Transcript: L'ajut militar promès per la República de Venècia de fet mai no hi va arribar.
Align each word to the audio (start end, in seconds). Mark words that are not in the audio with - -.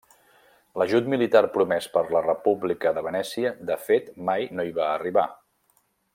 L'ajut 0.81 1.09
militar 1.13 1.41
promès 1.57 1.87
per 1.97 2.03
la 2.15 2.23
República 2.29 2.95
de 2.97 3.05
Venècia 3.09 3.53
de 3.71 3.79
fet 3.91 4.09
mai 4.31 4.49
no 4.61 4.67
hi 4.71 4.75
va 4.81 4.89
arribar. 4.97 5.29